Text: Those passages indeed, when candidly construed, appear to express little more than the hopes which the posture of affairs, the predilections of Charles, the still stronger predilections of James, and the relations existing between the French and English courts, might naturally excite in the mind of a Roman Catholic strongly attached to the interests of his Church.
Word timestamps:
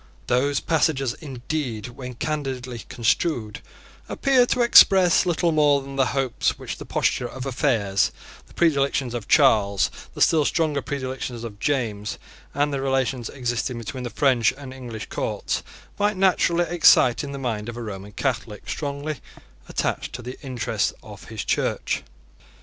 Those 0.25 0.59
passages 0.59 1.13
indeed, 1.13 1.89
when 1.89 2.15
candidly 2.15 2.79
construed, 2.89 3.61
appear 4.09 4.47
to 4.47 4.63
express 4.63 5.27
little 5.27 5.51
more 5.51 5.79
than 5.83 5.95
the 5.95 6.07
hopes 6.17 6.57
which 6.57 6.77
the 6.79 6.87
posture 6.87 7.27
of 7.27 7.45
affairs, 7.45 8.11
the 8.47 8.55
predilections 8.55 9.13
of 9.13 9.27
Charles, 9.27 9.91
the 10.15 10.21
still 10.21 10.43
stronger 10.43 10.81
predilections 10.81 11.43
of 11.43 11.59
James, 11.59 12.17
and 12.55 12.73
the 12.73 12.81
relations 12.81 13.29
existing 13.29 13.77
between 13.77 14.01
the 14.03 14.09
French 14.09 14.51
and 14.57 14.73
English 14.73 15.05
courts, 15.05 15.61
might 15.99 16.17
naturally 16.17 16.65
excite 16.67 17.23
in 17.23 17.31
the 17.31 17.37
mind 17.37 17.69
of 17.69 17.77
a 17.77 17.83
Roman 17.83 18.11
Catholic 18.11 18.67
strongly 18.67 19.19
attached 19.69 20.13
to 20.13 20.23
the 20.23 20.35
interests 20.41 20.93
of 21.03 21.25
his 21.25 21.45
Church. 21.45 22.01